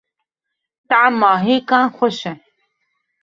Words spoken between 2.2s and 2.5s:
e.